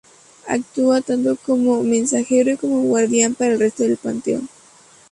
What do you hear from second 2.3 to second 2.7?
y